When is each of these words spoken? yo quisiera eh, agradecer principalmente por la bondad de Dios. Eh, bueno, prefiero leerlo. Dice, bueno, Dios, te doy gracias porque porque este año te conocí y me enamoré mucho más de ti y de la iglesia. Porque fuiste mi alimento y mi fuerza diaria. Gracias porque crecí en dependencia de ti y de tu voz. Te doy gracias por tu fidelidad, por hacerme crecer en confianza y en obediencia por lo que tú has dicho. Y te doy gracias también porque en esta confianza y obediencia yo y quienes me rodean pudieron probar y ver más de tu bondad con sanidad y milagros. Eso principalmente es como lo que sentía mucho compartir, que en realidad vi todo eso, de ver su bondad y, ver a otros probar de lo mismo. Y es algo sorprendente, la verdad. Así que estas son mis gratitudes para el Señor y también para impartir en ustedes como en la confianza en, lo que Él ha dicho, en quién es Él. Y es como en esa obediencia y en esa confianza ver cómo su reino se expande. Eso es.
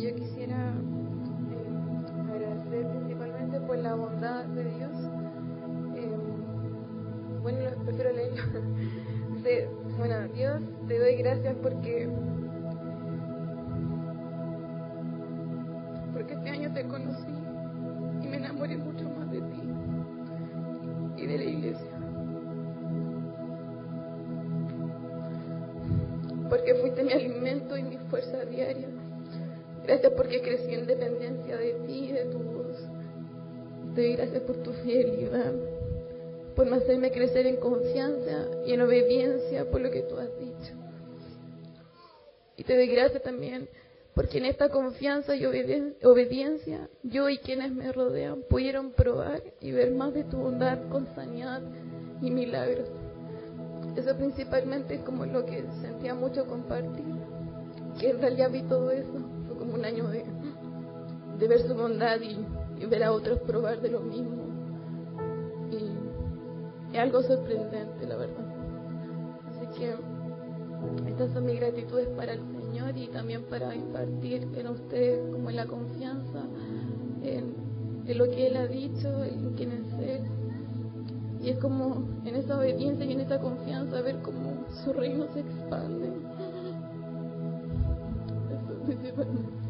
yo 0.00 0.14
quisiera 0.14 0.72
eh, 1.50 2.30
agradecer 2.30 2.86
principalmente 2.88 3.60
por 3.60 3.78
la 3.78 3.94
bondad 3.94 4.44
de 4.44 4.64
Dios. 4.64 4.92
Eh, 5.96 6.16
bueno, 7.42 7.58
prefiero 7.84 8.12
leerlo. 8.12 8.60
Dice, 9.34 9.68
bueno, 9.96 10.28
Dios, 10.34 10.60
te 10.86 10.98
doy 10.98 11.16
gracias 11.16 11.54
porque 11.62 12.08
porque 16.12 16.34
este 16.34 16.50
año 16.50 16.72
te 16.72 16.84
conocí 16.84 17.32
y 18.22 18.26
me 18.26 18.36
enamoré 18.36 18.76
mucho 18.76 19.08
más 19.10 19.30
de 19.30 19.40
ti 19.40 19.62
y 21.16 21.26
de 21.26 21.38
la 21.38 21.44
iglesia. 21.44 21.90
Porque 26.48 26.74
fuiste 26.76 27.04
mi 27.04 27.12
alimento 27.12 27.76
y 27.76 27.82
mi 27.82 27.98
fuerza 28.10 28.44
diaria. 28.44 28.88
Gracias 29.88 30.12
porque 30.12 30.42
crecí 30.42 30.74
en 30.74 30.86
dependencia 30.86 31.56
de 31.56 31.72
ti 31.86 32.10
y 32.10 32.12
de 32.12 32.26
tu 32.26 32.38
voz. 32.40 32.76
Te 33.94 34.02
doy 34.02 34.16
gracias 34.16 34.42
por 34.42 34.56
tu 34.58 34.70
fidelidad, 34.74 35.54
por 36.54 36.70
hacerme 36.74 37.10
crecer 37.10 37.46
en 37.46 37.56
confianza 37.56 38.48
y 38.66 38.74
en 38.74 38.82
obediencia 38.82 39.64
por 39.70 39.80
lo 39.80 39.90
que 39.90 40.02
tú 40.02 40.18
has 40.18 40.28
dicho. 40.38 40.74
Y 42.58 42.64
te 42.64 42.76
doy 42.76 42.86
gracias 42.86 43.22
también 43.22 43.66
porque 44.12 44.36
en 44.36 44.44
esta 44.44 44.68
confianza 44.68 45.34
y 45.34 45.46
obediencia 45.46 46.90
yo 47.02 47.30
y 47.30 47.38
quienes 47.38 47.72
me 47.72 47.90
rodean 47.90 48.42
pudieron 48.42 48.92
probar 48.92 49.42
y 49.62 49.72
ver 49.72 49.92
más 49.92 50.12
de 50.12 50.24
tu 50.24 50.36
bondad 50.36 50.86
con 50.90 51.06
sanidad 51.14 51.62
y 52.20 52.30
milagros. 52.30 52.90
Eso 53.96 54.14
principalmente 54.18 54.96
es 54.96 55.00
como 55.00 55.24
lo 55.24 55.46
que 55.46 55.64
sentía 55.80 56.14
mucho 56.14 56.44
compartir, 56.44 57.06
que 57.98 58.10
en 58.10 58.20
realidad 58.20 58.50
vi 58.50 58.62
todo 58.64 58.90
eso, 58.90 59.37
de 61.38 61.48
ver 61.48 61.62
su 61.66 61.74
bondad 61.74 62.20
y, 62.20 62.86
ver 62.86 63.04
a 63.04 63.12
otros 63.12 63.40
probar 63.40 63.80
de 63.80 63.90
lo 63.90 64.00
mismo. 64.00 64.44
Y 65.70 66.94
es 66.94 67.00
algo 67.00 67.22
sorprendente, 67.22 68.06
la 68.06 68.16
verdad. 68.16 68.46
Así 69.50 69.66
que 69.78 69.94
estas 71.08 71.32
son 71.32 71.46
mis 71.46 71.58
gratitudes 71.58 72.08
para 72.10 72.32
el 72.34 72.40
Señor 72.40 72.96
y 72.96 73.08
también 73.08 73.42
para 73.44 73.74
impartir 73.74 74.48
en 74.54 74.68
ustedes 74.68 75.32
como 75.32 75.50
en 75.50 75.56
la 75.56 75.66
confianza 75.66 76.44
en, 77.22 77.68
lo 78.16 78.24
que 78.24 78.46
Él 78.46 78.56
ha 78.56 78.66
dicho, 78.66 79.22
en 79.24 79.52
quién 79.54 79.72
es 79.72 79.92
Él. 80.00 80.22
Y 81.42 81.50
es 81.50 81.58
como 81.58 82.08
en 82.24 82.34
esa 82.34 82.58
obediencia 82.58 83.04
y 83.04 83.12
en 83.12 83.20
esa 83.20 83.38
confianza 83.40 84.00
ver 84.00 84.18
cómo 84.22 84.64
su 84.84 84.92
reino 84.92 85.26
se 85.32 85.40
expande. 85.40 86.08
Eso 88.88 89.22
es. 89.22 89.67